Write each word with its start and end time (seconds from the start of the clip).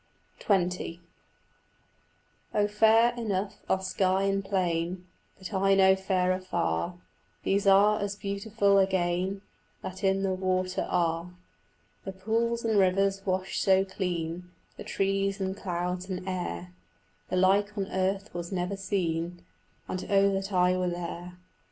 XX 0.39 0.97
Oh 2.55 2.67
fair 2.67 3.13
enough 3.13 3.57
are 3.69 3.83
sky 3.83 4.23
and 4.23 4.43
plain, 4.43 5.05
But 5.37 5.53
I 5.53 5.75
know 5.75 5.95
fairer 5.95 6.39
far: 6.39 6.95
Those 7.45 7.67
are 7.67 7.99
as 7.99 8.15
beautiful 8.15 8.79
again 8.79 9.43
That 9.83 10.03
in 10.03 10.23
the 10.23 10.33
water 10.33 10.87
are; 10.89 11.35
The 12.03 12.13
pools 12.13 12.65
and 12.65 12.79
rivers 12.79 13.27
wash 13.27 13.59
so 13.59 13.85
clean 13.85 14.49
The 14.75 14.83
trees 14.83 15.39
and 15.39 15.55
clouds 15.55 16.09
and 16.09 16.27
air, 16.27 16.73
The 17.29 17.37
like 17.37 17.77
on 17.77 17.85
earth 17.91 18.33
was 18.33 18.51
never 18.51 18.75
seen, 18.75 19.45
And 19.87 20.03
oh 20.09 20.31
that 20.33 20.51
I 20.51 20.75
were 20.77 20.89
there. 20.89 21.37